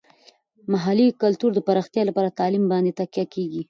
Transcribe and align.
د 0.65 0.65
محلي 0.73 1.07
کلتور 1.21 1.51
د 1.55 1.59
پراختیا 1.67 2.03
لپاره 2.09 2.35
تعلیم 2.39 2.65
باندې 2.71 2.95
تکیه 2.99 3.25
کیږي. 3.33 3.59